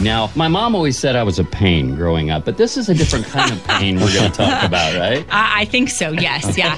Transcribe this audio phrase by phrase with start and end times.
[0.00, 2.94] Now, my mom always said I was a pain growing up, but this is a
[2.94, 5.26] different kind of pain we're going to talk about, right?
[5.30, 6.12] I I think so.
[6.12, 6.56] Yes.
[6.56, 6.76] Yeah.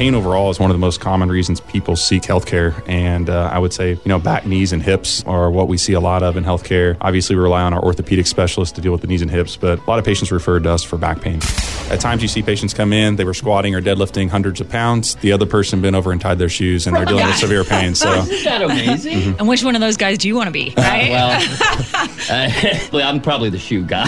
[0.00, 2.72] Pain overall is one of the most common reasons people seek healthcare.
[2.88, 5.92] And uh, I would say, you know, back, knees, and hips are what we see
[5.92, 6.96] a lot of in healthcare.
[7.02, 9.78] Obviously, we rely on our orthopedic specialists to deal with the knees and hips, but
[9.78, 11.38] a lot of patients referred to us for back pain.
[11.90, 15.16] At times, you see patients come in, they were squatting or deadlifting hundreds of pounds.
[15.16, 17.94] The other person bent over and tied their shoes, and they're dealing with severe pain.
[17.94, 19.38] So, Isn't that amazing?
[19.38, 20.72] and which one of those guys do you want to be?
[20.78, 21.10] Right.
[21.10, 21.38] Well,
[22.30, 22.50] uh,
[22.94, 24.06] well, I'm probably the shoe guy.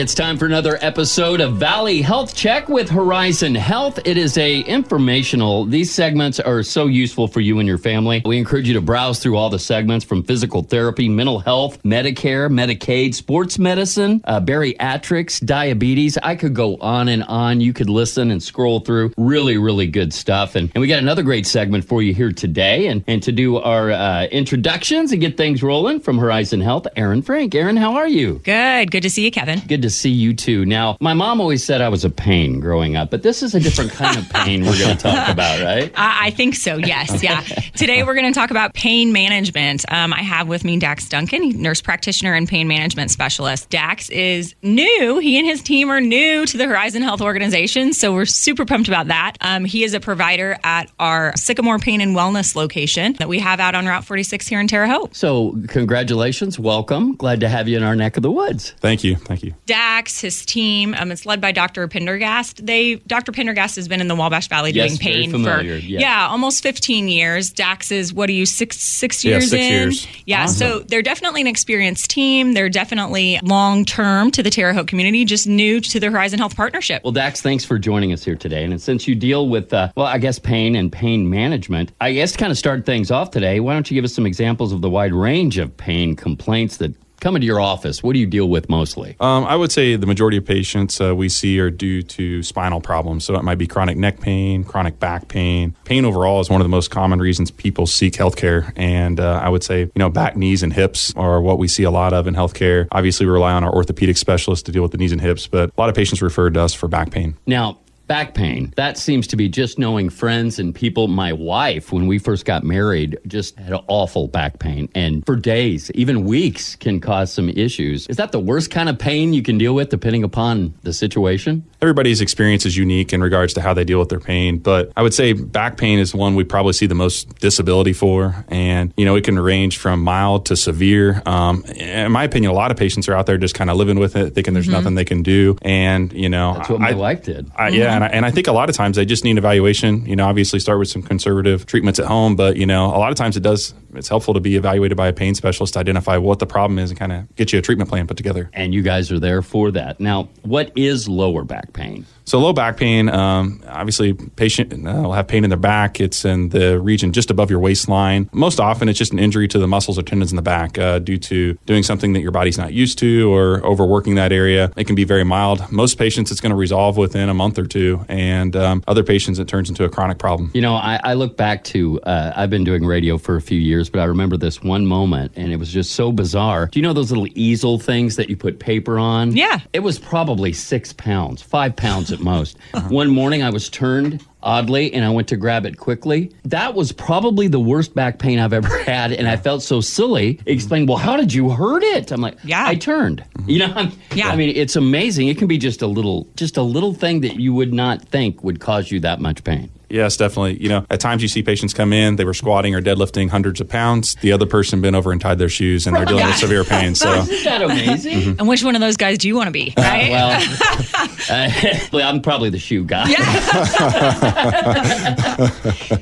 [0.00, 3.98] It's time for another episode of Valley Health Check with Horizon Health.
[4.06, 5.66] It is a informational.
[5.66, 8.22] These segments are so useful for you and your family.
[8.24, 12.48] We encourage you to browse through all the segments from physical therapy, mental health, Medicare,
[12.50, 16.16] Medicaid, sports medicine, uh, bariatrics, diabetes.
[16.16, 17.60] I could go on and on.
[17.60, 19.12] You could listen and scroll through.
[19.18, 20.54] Really, really good stuff.
[20.54, 22.86] And, and we got another great segment for you here today.
[22.86, 27.20] And, and to do our uh, introductions and get things rolling from Horizon Health, Aaron
[27.20, 27.54] Frank.
[27.54, 28.40] Aaron, how are you?
[28.44, 28.90] Good.
[28.90, 29.60] Good to see you, Kevin.
[29.68, 30.64] Good to see you too.
[30.64, 33.60] Now, my mom always said I was a pain growing up, but this is a
[33.60, 35.92] different kind of pain we're going to talk about, right?
[35.96, 36.76] I I think so.
[36.76, 37.22] Yes.
[37.22, 37.40] Yeah.
[37.74, 39.84] Today we're going to talk about pain management.
[39.90, 43.68] Um, I have with me Dax Duncan, nurse practitioner and pain management specialist.
[43.70, 45.18] Dax is new.
[45.18, 48.88] He and his team are new to the Horizon Health organization, so we're super pumped
[48.88, 49.36] about that.
[49.40, 53.60] Um, he is a provider at our Sycamore Pain and Wellness location that we have
[53.60, 55.14] out on Route 46 here in Terre Haute.
[55.16, 57.16] So, congratulations, welcome.
[57.16, 58.74] Glad to have you in our neck of the woods.
[58.80, 59.16] thank you.
[59.16, 59.54] Thank you.
[59.66, 59.79] Dax,
[60.20, 61.86] his team, um, it's led by Dr.
[61.88, 62.64] Pendergast.
[62.64, 63.32] They Dr.
[63.32, 66.28] Pendergast has been in the Wabash Valley Yes, doing pain for yeah.
[66.28, 67.50] almost 15 years.
[67.50, 69.72] Dax is what are you six six Yeah, years six in?
[69.72, 70.06] years.
[70.26, 72.52] Yeah, so they're definitely an experienced team.
[72.54, 76.56] They're definitely long term to the Terre Haute community, just new to the Horizon Health
[76.56, 77.02] partnership.
[77.04, 78.64] Well, Dax, thanks for joining us here today.
[78.64, 82.32] And since you deal with, uh, well, I guess pain and pain management, I guess
[82.32, 84.80] to kind of start things off today, why don't you give us some examples of
[84.82, 88.02] the wide range of pain complaints that come into your office?
[88.02, 89.16] What do you deal with mostly?
[89.20, 92.80] Um, I would say the majority of patients uh, we see are due to spinal
[92.80, 93.24] problems.
[93.24, 95.76] So it might be chronic neck pain, chronic back pain.
[95.84, 98.72] Pain overall is one of the most common reasons people seek healthcare.
[98.76, 101.82] And uh, I would say, you know, back, knees, and hips are what we see
[101.82, 102.88] a lot of in healthcare.
[102.92, 105.70] Obviously, we rely on our orthopedic specialists to deal with the knees and hips, but
[105.70, 107.36] a lot of patients referred to us for back pain.
[107.46, 107.78] Now,
[108.10, 111.06] back pain, that seems to be just knowing friends and people.
[111.06, 114.88] My wife, when we first got married, just had awful back pain.
[114.96, 118.08] And for days, even weeks, can cause some issues.
[118.08, 121.64] Is that the worst kind of pain you can deal with depending upon the situation?
[121.80, 125.02] Everybody's experience is unique in regards to how they deal with their pain, but I
[125.02, 128.44] would say back pain is one we probably see the most disability for.
[128.48, 131.22] And, you know, it can range from mild to severe.
[131.26, 134.00] Um, in my opinion, a lot of patients are out there just kind of living
[134.00, 135.56] with it, thinking there's nothing they can do.
[135.62, 137.48] And, you know, That's what my I- wife did.
[137.54, 140.06] I, yeah, and I, and I think a lot of times they just need evaluation.
[140.06, 143.10] You know, obviously start with some conservative treatments at home, but you know, a lot
[143.10, 143.74] of times it does.
[143.94, 146.90] It's helpful to be evaluated by a pain specialist to identify what the problem is
[146.90, 148.50] and kind of get you a treatment plan put together.
[148.52, 150.00] and you guys are there for that.
[150.00, 152.06] Now, what is lower back pain?
[152.24, 156.00] So low back pain, um, obviously, patient uh, will have pain in their back.
[156.00, 158.30] It's in the region just above your waistline.
[158.32, 161.00] Most often, it's just an injury to the muscles or tendons in the back uh,
[161.00, 164.70] due to doing something that your body's not used to or overworking that area.
[164.76, 165.72] It can be very mild.
[165.72, 169.40] Most patients, it's going to resolve within a month or two, and um, other patients,
[169.40, 170.50] it turns into a chronic problem.
[170.54, 173.58] You know, I, I look back to, uh, I've been doing radio for a few
[173.58, 176.66] years, but I remember this one moment and it was just so bizarre.
[176.66, 179.34] Do you know those little easel things that you put paper on?
[179.36, 179.60] Yeah.
[179.72, 182.58] It was probably six pounds, five pounds at most.
[182.74, 182.88] Uh-huh.
[182.88, 186.32] One morning I was turned oddly and I went to grab it quickly.
[186.44, 189.12] That was probably the worst back pain I've ever had.
[189.12, 190.40] And I felt so silly.
[190.46, 192.10] Explained, well, how did you hurt it?
[192.12, 192.64] I'm like, Yeah.
[192.66, 193.24] I turned.
[193.38, 193.50] Mm-hmm.
[193.50, 194.28] You know, I'm, Yeah.
[194.28, 195.28] I mean, it's amazing.
[195.28, 198.42] It can be just a little, just a little thing that you would not think
[198.44, 199.70] would cause you that much pain.
[199.90, 200.62] Yes, definitely.
[200.62, 203.60] You know, at times you see patients come in, they were squatting or deadlifting hundreds
[203.60, 204.14] of pounds.
[204.16, 206.94] The other person bent over and tied their shoes, and they're dealing with severe pain.
[206.94, 208.36] So, Isn't that amazing?
[208.38, 209.74] And which one of those guys do you want to be?
[209.76, 210.10] Right?
[210.10, 210.30] well,
[211.30, 211.50] uh,
[211.92, 213.06] well, I'm probably the shoe guy.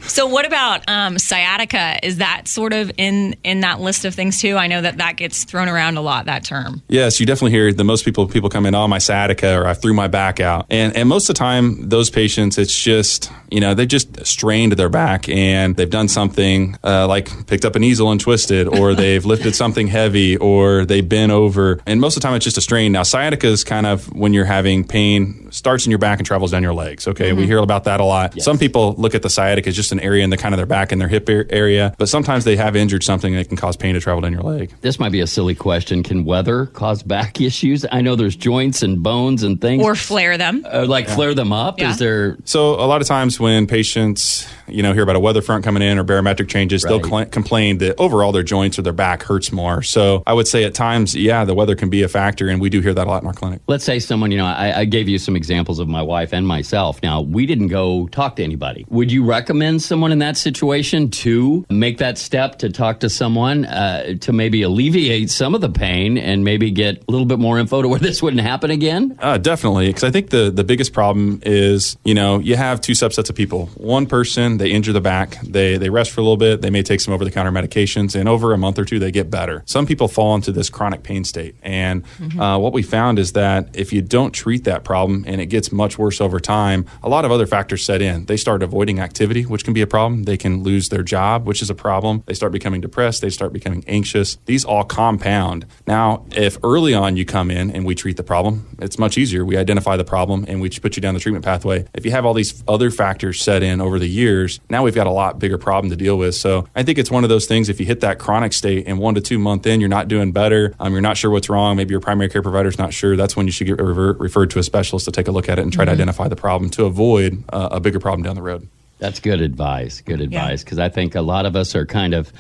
[0.02, 1.98] So what about um, sciatica?
[2.04, 4.56] Is that sort of in in that list of things too?
[4.56, 6.26] I know that that gets thrown around a lot.
[6.26, 6.82] That term.
[6.88, 9.74] yes, you definitely hear the most people people come in, oh, my sciatica, or I
[9.74, 13.60] threw my back out, and and most of the time those patients, it's just you
[13.60, 17.84] know they've just strained their back and they've done something uh, like picked up an
[17.84, 22.22] easel and twisted, or they've lifted something heavy, or they bent over, and most of
[22.22, 22.92] the time it's just a strain.
[22.92, 26.50] Now sciatica is kind of when you're having pain starts in your back and travels
[26.50, 27.08] down your legs.
[27.08, 28.40] Okay, we hear about that a lot.
[28.40, 30.66] Some people look at the sciatica as just an area in the kind of their
[30.66, 33.94] back and their hip area, but sometimes they have injured something that can cause pain
[33.94, 34.74] to travel down your leg.
[34.80, 36.02] This might be a silly question.
[36.02, 37.86] Can weather cause back issues?
[37.90, 39.82] I know there's joints and bones and things.
[39.82, 40.66] Or flare them.
[40.70, 41.78] uh, like flare them up.
[41.78, 41.90] Yeah.
[41.90, 42.36] Is there?
[42.44, 45.82] So a lot of times when patients, you know, hear about a weather front coming
[45.82, 46.90] in or barometric changes, Right.
[47.00, 49.82] they'll cl- complain that overall their joints or their back hurts more.
[49.82, 52.68] So I would say at times, yeah, the weather can be a factor, and we
[52.70, 53.60] do hear that a lot in our clinic.
[53.68, 56.46] Let's say someone, you know, I, I gave you some examples of my wife and
[56.46, 57.00] myself.
[57.02, 58.84] Now, we didn't go talk to anybody.
[58.88, 63.64] Would you recommend someone in that situation to make that step to talk to someone
[63.66, 67.58] uh, to maybe alleviate some of the pain and maybe get a little bit more
[67.58, 69.16] info to where this wouldn't happen again?
[69.20, 72.92] Uh, definitely, because I think the the biggest problem is you know you have two
[72.92, 73.57] subsets of people.
[73.66, 76.82] One person they injure the back, they they rest for a little bit, they may
[76.82, 79.62] take some over the counter medications, and over a month or two they get better.
[79.66, 82.04] Some people fall into this chronic pain state, and
[82.38, 85.72] uh, what we found is that if you don't treat that problem and it gets
[85.72, 88.26] much worse over time, a lot of other factors set in.
[88.26, 90.24] They start avoiding activity, which can be a problem.
[90.24, 92.22] They can lose their job, which is a problem.
[92.26, 93.22] They start becoming depressed.
[93.22, 94.36] They start becoming anxious.
[94.46, 95.66] These all compound.
[95.86, 99.44] Now, if early on you come in and we treat the problem, it's much easier.
[99.44, 101.86] We identify the problem and we put you down the treatment pathway.
[101.94, 105.06] If you have all these other factors set in over the years, now we've got
[105.06, 106.34] a lot bigger problem to deal with.
[106.34, 107.70] So I think it's one of those things.
[107.70, 110.32] If you hit that chronic state and one to two month in, you're not doing
[110.32, 110.74] better.
[110.78, 111.74] Um, you're not sure what's wrong.
[111.78, 113.16] Maybe your primary care provider's not sure.
[113.16, 115.58] That's when you should get rever- referred to a specialist to take a look at
[115.58, 118.42] it and try to identify the problem to avoid uh, a bigger problem down the
[118.42, 118.68] road.
[118.98, 120.02] That's good advice.
[120.02, 120.62] Good advice.
[120.62, 122.30] Because I think a lot of us are kind of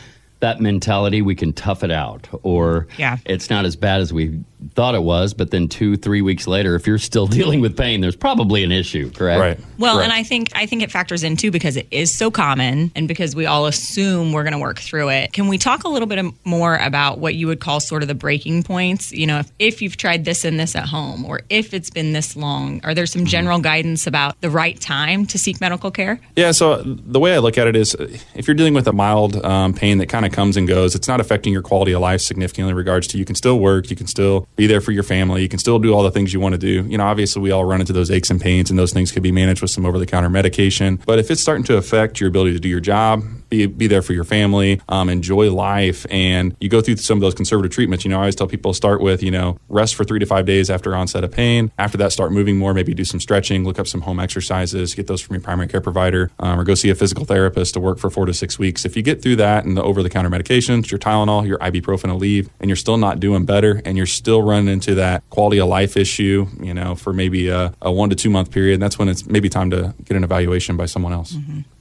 [0.40, 3.16] that mentality we can tough it out or Yeah.
[3.24, 4.38] it's not as bad as we
[4.74, 8.00] thought it was but then two three weeks later if you're still dealing with pain
[8.00, 9.58] there's probably an issue correct Right.
[9.78, 10.04] Well, Correct.
[10.10, 13.06] and I think I think it factors in too because it is so common, and
[13.06, 15.32] because we all assume we're going to work through it.
[15.32, 18.14] Can we talk a little bit more about what you would call sort of the
[18.16, 19.12] breaking points?
[19.12, 22.12] You know, if, if you've tried this and this at home, or if it's been
[22.12, 23.26] this long, are there some Mm-hmm.
[23.28, 26.18] general guidance about the right time to seek medical care?
[26.34, 27.94] Yeah, so the way I look at it is
[28.34, 31.06] if you're dealing with a mild um, pain that kind of comes and goes, it's
[31.06, 33.96] not affecting your quality of life significantly in regards to you can still work, you
[33.96, 36.40] can still be there for your family, you can still do all the things you
[36.40, 36.82] want to do.
[36.88, 39.22] You know, obviously we all run into those aches and pains, and those things could
[39.22, 40.98] be managed with some over the counter medication.
[41.06, 44.02] But if it's starting to affect your ability to do your job, be, be there
[44.02, 48.04] for your family, um, enjoy life, and you go through some of those conservative treatments.
[48.04, 50.46] You know, I always tell people start with, you know, rest for three to five
[50.46, 51.70] days after onset of pain.
[51.78, 55.06] After that, start moving more, maybe do some stretching, look up some home exercises, get
[55.06, 57.98] those from your primary care provider, um, or go see a physical therapist to work
[57.98, 58.84] for four to six weeks.
[58.84, 62.10] If you get through that and the over the counter medications, your Tylenol, your ibuprofen
[62.10, 65.58] will leave, and you're still not doing better, and you're still running into that quality
[65.58, 68.98] of life issue, you know, for maybe a, a one to two month period, that's
[68.98, 71.36] when it's maybe time to get an evaluation by someone else.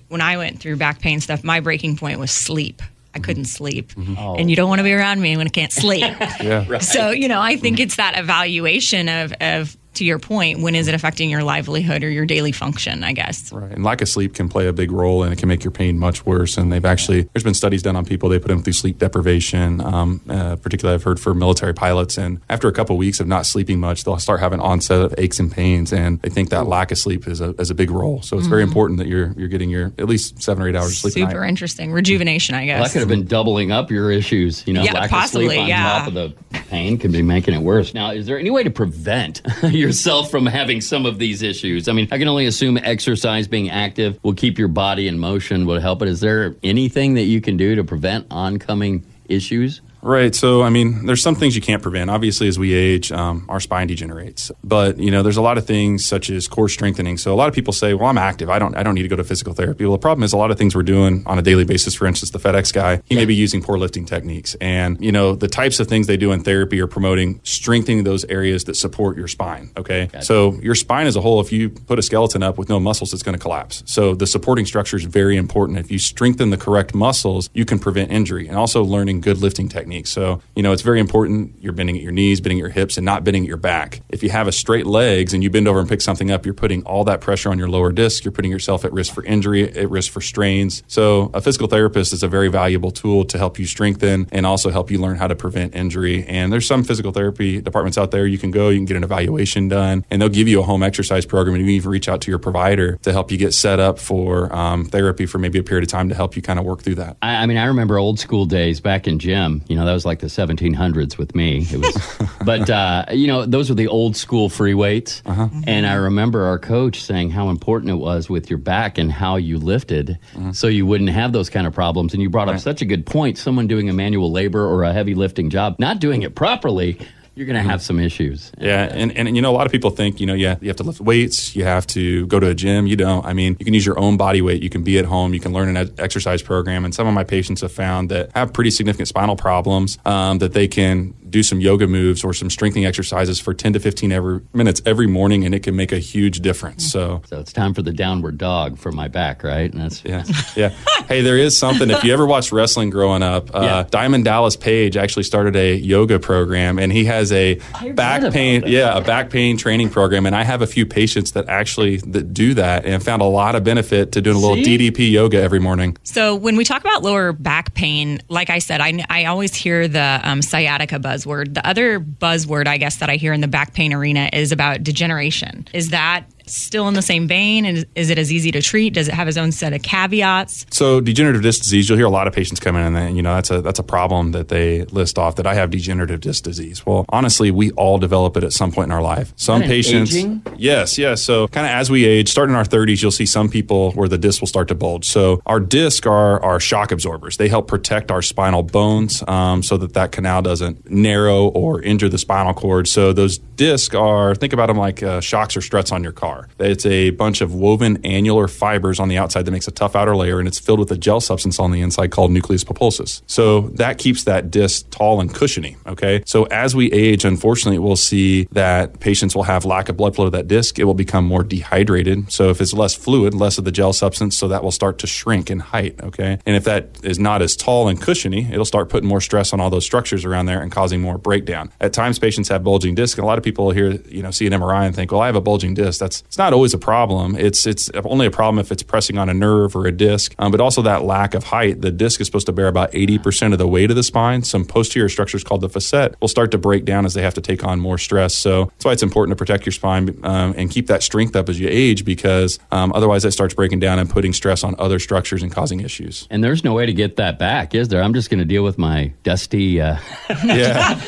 [0.10, 2.82] When I went through back pain stuff, my breaking point was sleep.
[3.14, 4.40] I couldn't sleep, Mm-hmm.
[4.40, 6.04] and you don't want to be around me when I can't sleep.
[6.42, 6.78] Yeah.
[6.80, 10.88] So, you know, I think it's that evaluation of, of to your point, when is
[10.88, 13.52] it affecting your livelihood or your daily function, I guess.
[13.52, 13.72] Right.
[13.72, 16.00] And lack of sleep can play a big role and it can make your pain
[16.00, 16.58] much worse.
[16.58, 19.82] And they've actually, there's been studies done on people, they put them through sleep deprivation,
[19.82, 22.18] um, uh, particularly I've heard for military pilots.
[22.18, 25.16] And after a couple of weeks of not sleeping much, they'll start having onset of
[25.18, 25.92] aches and pains.
[25.92, 28.22] And they think that lack of sleep is a, is a big role.
[28.22, 30.92] So it's very important that you're, you're getting your at least seven or eight hours
[30.92, 31.14] of sleep.
[31.14, 31.50] Super night.
[31.50, 31.92] interesting.
[31.92, 34.66] Rejuvenation, I Well, that could have been doubling up your issues.
[34.68, 36.00] You know, Yeah, lack possibly, of sleep on yeah.
[36.00, 37.94] top of the pain could be making it worse.
[37.94, 39.42] Now, is there any way to prevent
[39.88, 41.88] yourself from having some of these issues?
[41.88, 45.66] I mean, I can only assume exercise, being active, will keep your body in motion,
[45.66, 46.00] will help.
[46.00, 49.82] But is there anything that you can do to prevent oncoming issues?
[50.08, 50.34] Right.
[50.34, 52.10] So, I mean, there's some things you can't prevent.
[52.10, 54.54] Obviously, as we age, um, our spine degenerates.
[54.64, 57.18] But you know, there's a lot of things such as core strengthening.
[57.18, 58.50] So, a lot of people say, "Well, I'm active.
[58.50, 58.74] I don't.
[58.78, 60.58] I don't need to go to physical therapy." Well, the problem is a lot of
[60.58, 61.94] things we're doing on a daily basis.
[61.94, 65.36] For instance, the FedEx guy, he may be using poor lifting techniques, and you know,
[65.36, 69.18] the types of things they do in therapy are promoting strengthening those areas that support
[69.18, 69.72] your spine.
[69.76, 70.10] Okay.
[70.22, 73.14] So, your spine as a whole, if you put a skeleton up with no muscles,
[73.14, 73.84] it's going to collapse.
[73.86, 75.80] So, the supporting structure is very important.
[75.80, 79.68] If you strengthen the correct muscles, you can prevent injury, and also learning good lifting
[79.68, 79.97] techniques.
[80.06, 82.98] So, you know, it's very important you're bending at your knees, bending at your hips,
[82.98, 84.02] and not bending at your back.
[84.10, 86.54] If you have a straight legs and you bend over and pick something up, you're
[86.54, 88.24] putting all that pressure on your lower disc.
[88.24, 90.84] You're putting yourself at risk for injury, at risk for strains.
[90.88, 94.70] So, a physical therapist is a very valuable tool to help you strengthen and also
[94.70, 96.26] help you learn how to prevent injury.
[96.26, 99.04] And there's some physical therapy departments out there you can go, you can get an
[99.04, 102.10] evaluation done, and they'll give you a home exercise program, and you can even reach
[102.10, 105.60] out to your provider to help you get set up for um, therapy for maybe
[105.60, 107.18] a period of time to help you kind of work through that.
[107.22, 109.64] I, I mean, I remember old school days back in gym.
[109.68, 111.66] You know, that was like the 1700s with me.
[111.72, 115.22] It was, but uh, you know, those were the old school free weights.
[115.26, 115.46] Uh-huh.
[115.46, 115.62] Mm-hmm.
[115.68, 119.36] And I remember our coach saying how important it was with your back and how
[119.38, 120.52] you lifted, mm-hmm.
[120.52, 122.14] so you wouldn't have those kind of problems.
[122.14, 123.38] And you brought up such a good point.
[123.38, 127.00] Someone doing a manual labor or a heavy lifting job, not doing it properly,
[127.38, 128.52] you're going to have some issues.
[128.58, 130.78] Yeah, and, and you know a lot of people think you know yeah you have
[130.78, 132.88] to lift weights, you have to go to a gym.
[132.88, 133.24] You don't.
[133.26, 134.64] I mean, you can use your own body weight.
[134.64, 135.36] You can be at home.
[135.36, 136.84] You can learn an exercise program.
[136.84, 140.54] And some of my patients have found that have pretty significant spinal problems um, that
[140.54, 144.42] they can do some yoga moves or some strengthening exercises for 10 to 15 every,
[144.54, 146.90] minutes every morning, and it can make a huge difference.
[146.92, 149.72] So, So it's time for the downward dog for my back, right?
[149.72, 150.24] And that's yeah,
[150.56, 150.70] yeah.
[151.08, 151.90] Hey, there is something.
[151.90, 153.84] If you ever watched wrestling growing up, uh, Yeah.
[153.90, 157.56] Diamond Dallas Page actually started a yoga program, and he has a
[157.94, 158.70] back pain, that.
[158.70, 160.26] yeah, a back pain training program.
[160.26, 163.56] And I have a few patients that actually that do that, and found a lot
[163.56, 164.78] of benefit to doing a little See?
[164.78, 165.98] DDP yoga every morning.
[166.04, 169.88] So when we talk about lower back pain, like I said, I, I always hear
[169.88, 171.54] the um, sciatica buzzword.
[171.54, 174.84] The other buzzword, I guess, that I hear in the back pain arena is about
[174.84, 175.68] degeneration.
[175.74, 177.66] Is that still in the same vein?
[177.66, 178.94] And is it as easy to treat?
[178.94, 180.66] Does it have its own set of caveats?
[180.72, 183.22] So degenerative disc disease, you'll hear a lot of patients come in and then, you
[183.22, 186.44] know that's a that's a problem that they list off that I have degenerative disc
[186.44, 186.86] disease.
[186.86, 189.34] Well, honestly, we all develop it at some point in our life.
[189.36, 190.44] Some patients, aging?
[190.58, 191.22] yes, yes.
[191.22, 194.08] So kind of as we age, starting in our 30s, you'll see some people where
[194.08, 195.08] the disc will start to bulge.
[195.08, 197.38] So our disc are our shock absorbers.
[197.38, 202.10] They help protect our spinal bones um, so that that canal doesn't narrow or injure
[202.10, 202.88] the spinal cord.
[202.88, 206.37] So those discs are think about them like uh, shocks or struts on your car.
[206.60, 210.16] It's a bunch of woven annular fibers on the outside that makes a tough outer
[210.16, 213.22] layer, and it's filled with a gel substance on the inside called nucleus pulposus.
[213.28, 215.78] So that keeps that disc tall and cushiony.
[215.86, 220.16] Okay, so as we age, unfortunately, we'll see that patients will have lack of blood
[220.16, 220.80] flow to that disc.
[220.80, 222.32] It will become more dehydrated.
[222.32, 225.08] So if it's less fluid, less of the gel substance, so that will start to
[225.08, 225.96] shrink in height.
[226.02, 229.54] Okay, and if that is not as tall and cushiony, it'll start putting more stress
[229.54, 231.72] on all those structures around there and causing more breakdown.
[231.80, 234.48] At times, patients have bulging disc, and a lot of people here, you know, see
[234.48, 236.00] an MRI and think, "Well, I have a bulging disc.
[236.00, 237.36] That's it's not always a problem.
[237.36, 240.52] It's it's only a problem if it's pressing on a nerve or a disc, um,
[240.52, 241.82] but also that lack of height.
[241.82, 244.44] The disc is supposed to bear about eighty percent of the weight of the spine.
[244.44, 247.42] Some posterior structures called the facet will start to break down as they have to
[247.42, 248.34] take on more stress.
[248.36, 251.50] So that's why it's important to protect your spine um, and keep that strength up
[251.50, 255.00] as you age, because um, otherwise that starts breaking down and putting stress on other
[255.00, 256.28] structures and causing issues.
[256.30, 258.02] and there's no way to get that back, is there?
[258.04, 259.82] I'm just going to deal with my dusty.
[259.82, 259.98] Uh,
[260.44, 261.00] Yeah.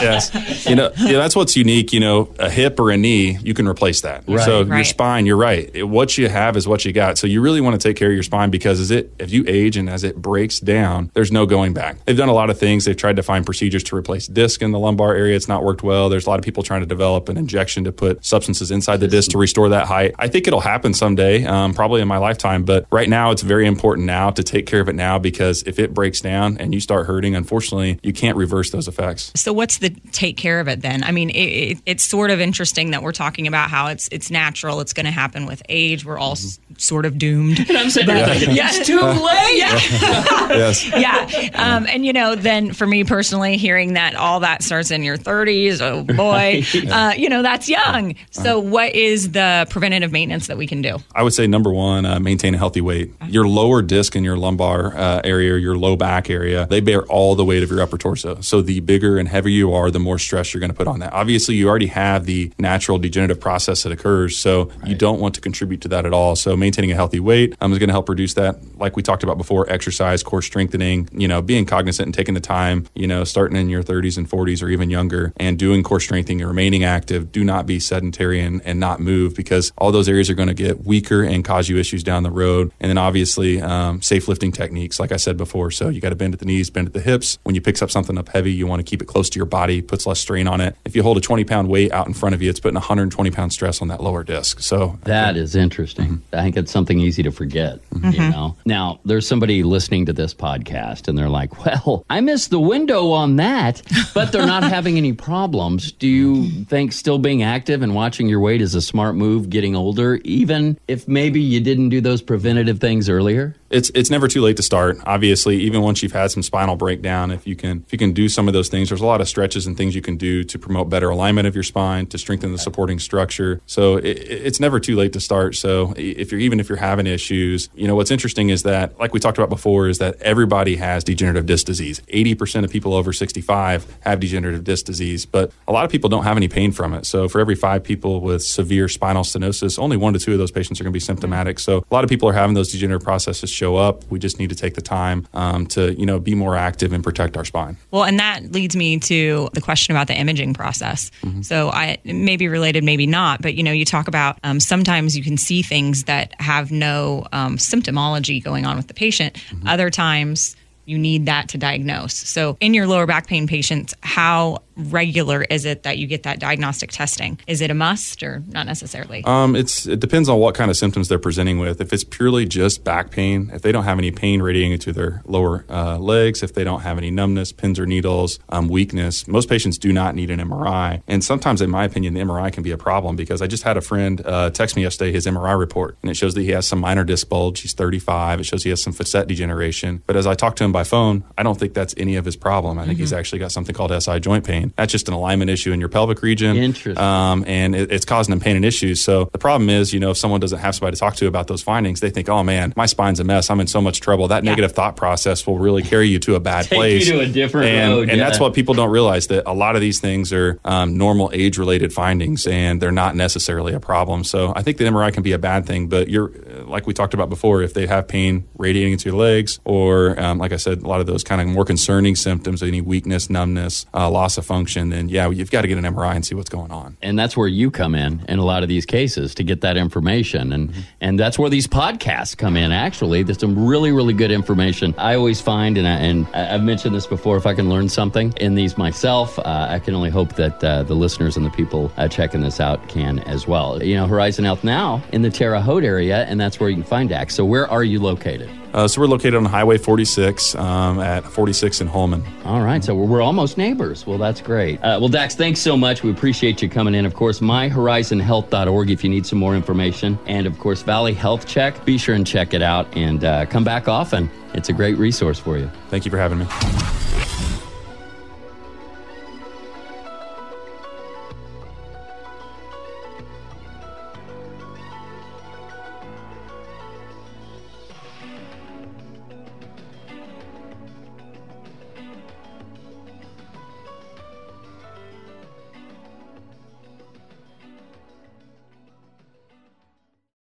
[0.00, 0.66] yes.
[0.66, 1.92] You know, yeah, that's what's unique.
[1.92, 4.19] You know, a hip or a knee, you can replace that.
[4.26, 4.44] Right.
[4.44, 5.70] So your spine, you're right.
[5.74, 7.18] It- what you have is what you got.
[7.18, 9.44] So you really want to take care of your spine because as it, if you
[9.46, 12.04] age and as it breaks down, there's no going back.
[12.04, 12.84] They've done a lot of things.
[12.84, 15.36] They've tried to find procedures to replace disc in the lumbar area.
[15.36, 16.08] It's not worked well.
[16.08, 19.08] There's a lot of people trying to develop an injection to put substances inside the
[19.08, 20.14] disc to restore that height.
[20.18, 22.64] I think it'll happen someday, um, probably in my lifetime.
[22.64, 25.78] But right now, it's very important now to take care of it now because if
[25.78, 29.32] it breaks down and you start hurting, unfortunately, you can't reverse those effects.
[29.34, 31.02] So what's the take care of it then?
[31.02, 34.30] I mean, it, it, it's sort of interesting that we're talking about how it's it's
[34.30, 34.80] natural.
[34.80, 36.04] It's going to happen with age.
[36.04, 37.58] We're all s- sort of doomed.
[37.68, 39.56] and I'm sitting there thinking, it's too late.
[39.56, 40.84] yes.
[40.88, 41.50] yeah.
[41.54, 45.16] Um, and, you know, then for me personally, hearing that all that starts in your
[45.16, 48.14] 30s, oh boy, uh, you know, that's young.
[48.30, 50.98] So, what is the preventative maintenance that we can do?
[51.14, 53.12] I would say number one, uh, maintain a healthy weight.
[53.28, 57.34] Your lower disc in your lumbar uh, area, your low back area, they bear all
[57.34, 58.40] the weight of your upper torso.
[58.40, 61.00] So the bigger and heavier you are, the more stress you're going to put on
[61.00, 61.12] that.
[61.12, 65.40] Obviously, you already have the natural degenerative process that occurs, so you don't want to
[65.40, 66.36] contribute to that at all.
[66.36, 68.58] So maintaining a healthy weight um, is going to help reduce that.
[68.78, 72.40] Like we talked about before, exercise, core strengthening, you know, being cognizant and taking the
[72.40, 76.00] time, you know, starting in your 30s and 40s or even younger and doing core
[76.00, 77.32] strengthening and remaining active.
[77.32, 80.54] Do not be sedentary and, and not move because all those areas are going to
[80.54, 82.72] get weaker and cause you issues down the road.
[82.80, 85.70] And then obviously, um, safe lifting techniques, like I said before.
[85.70, 87.38] So you got to bend at the knees, bend at the hips.
[87.42, 89.46] When you pick up something up heavy, you want to keep it close to your
[89.46, 90.76] body, puts less strain on it.
[90.84, 93.30] If you hold a 20 pound weight out in front of you, it's putting 120
[93.30, 94.60] pound stress on that lower disc.
[94.60, 96.08] So That is interesting.
[96.08, 96.36] Mm-hmm.
[96.36, 98.30] I think it's something easy to forget, you mm-hmm.
[98.30, 98.56] know.
[98.64, 103.10] Now, there's somebody listening to this podcast and they're like, "Well, I missed the window
[103.12, 103.82] on that,"
[104.14, 105.92] but they're not having any problems.
[105.92, 109.74] Do you think still being active and watching your weight is a smart move getting
[109.76, 113.54] older even if maybe you didn't do those preventative things earlier?
[113.70, 114.98] It's it's never too late to start.
[115.06, 118.28] Obviously, even once you've had some spinal breakdown, if you can if you can do
[118.28, 120.58] some of those things, there's a lot of stretches and things you can do to
[120.58, 123.60] promote better alignment of your spine, to strengthen the supporting structure.
[123.66, 125.54] So it, it's never too late to start.
[125.54, 129.12] So if you're even if you're having issues, you know what's interesting is that, like
[129.12, 132.02] we talked about before, is that everybody has degenerative disc disease.
[132.08, 136.10] Eighty percent of people over 65 have degenerative disc disease, but a lot of people
[136.10, 137.06] don't have any pain from it.
[137.06, 140.50] So for every five people with severe spinal stenosis, only one to two of those
[140.50, 141.60] patients are going to be symptomatic.
[141.60, 144.10] So a lot of people are having those degenerative processes show up.
[144.10, 147.04] We just need to take the time um, to you know be more active and
[147.04, 147.76] protect our spine.
[147.90, 151.10] Well, and that leads me to the question about the imaging process.
[151.42, 154.60] So, I it may be related, maybe not, but you know, you talk about um,
[154.60, 159.36] sometimes you can see things that have no um, symptomology going on with the patient.
[159.66, 162.14] Other times, you need that to diagnose.
[162.14, 166.40] So, in your lower back pain patients, how regular is it that you get that
[166.40, 167.38] diagnostic testing?
[167.46, 169.22] Is it a must or not necessarily?
[169.24, 171.80] Um, it's it depends on what kind of symptoms they're presenting with.
[171.80, 175.22] If it's purely just back pain, if they don't have any pain radiating into their
[175.26, 179.48] lower uh, legs, if they don't have any numbness, pins or needles, um, weakness, most
[179.48, 181.02] patients do not need an MRI.
[181.06, 183.76] And sometimes, in my opinion, the MRI can be a problem because I just had
[183.76, 186.66] a friend uh, text me yesterday his MRI report, and it shows that he has
[186.66, 187.60] some minor disc bulge.
[187.60, 188.40] He's 35.
[188.40, 190.02] It shows he has some facet degeneration.
[190.06, 192.36] But as I talked to him by phone, I don't think that's any of his
[192.36, 192.78] problem.
[192.78, 193.02] I think mm-hmm.
[193.02, 194.69] he's actually got something called SI joint pain.
[194.76, 196.56] That's just an alignment issue in your pelvic region.
[196.56, 197.02] Interesting.
[197.02, 199.02] Um, and it, it's causing him pain and issues.
[199.02, 201.46] So the problem is, you know, if someone doesn't have somebody to talk to about
[201.46, 203.50] those findings, they think, oh man, my spine's a mess.
[203.50, 204.28] I'm in so much trouble.
[204.28, 204.50] That yeah.
[204.50, 207.06] negative thought process will really carry you to a bad Take place.
[207.06, 208.08] You to a different and, road.
[208.08, 208.24] And yeah.
[208.24, 211.58] that's what people don't realize that a lot of these things are um, normal age
[211.58, 214.24] related findings and they're not necessarily a problem.
[214.24, 216.32] So I think the MRI can be a bad thing, but you're,
[216.64, 220.38] like we talked about before, if they have pain radiating into your legs or, um,
[220.38, 223.86] like I said, a lot of those kind of more concerning symptoms, any weakness, numbness,
[223.94, 226.50] uh, loss of function, then yeah, you've got to get an MRI and see what's
[226.50, 226.96] going on.
[227.02, 229.76] And that's where you come in in a lot of these cases to get that
[229.76, 230.52] information.
[230.52, 230.80] And, mm-hmm.
[231.00, 233.22] and that's where these podcasts come in, actually.
[233.22, 234.92] There's some really, really good information.
[234.98, 238.34] I always find, and, I, and I've mentioned this before, if I can learn something
[238.38, 241.92] in these myself, uh, I can only hope that uh, the listeners and the people
[241.96, 243.80] uh, checking this out can as well.
[243.80, 246.84] You know, Horizon Health now in the Terre Haute area, and that's where you can
[246.84, 247.36] find Dax.
[247.36, 248.50] So where are you located?
[248.72, 252.24] Uh, so we're located on Highway 46 um, at 46 in Hulman.
[252.44, 254.06] All right, so we're, we're almost neighbors.
[254.06, 254.78] Well, that's great.
[254.78, 256.02] Uh, well, Dax, thanks so much.
[256.02, 257.04] We appreciate you coming in.
[257.06, 261.84] Of course, myhorizonhealth.org if you need some more information, and of course, Valley Health Check.
[261.84, 264.30] Be sure and check it out and uh, come back often.
[264.54, 265.70] It's a great resource for you.
[265.88, 267.09] Thank you for having me.